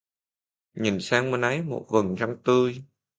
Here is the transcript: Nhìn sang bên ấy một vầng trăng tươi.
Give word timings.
Nhìn 0.73 0.99
sang 0.99 1.31
bên 1.31 1.41
ấy 1.41 1.61
một 1.61 1.85
vầng 1.89 2.15
trăng 2.19 2.35
tươi. 2.43 2.81